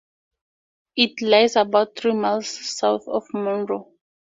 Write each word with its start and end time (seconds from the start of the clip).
It 0.95 1.21
lies 1.21 1.55
about 1.55 1.95
three 1.95 2.13
miles 2.15 2.49
south 2.49 3.07
of 3.07 3.27
Monroe. 3.35 3.91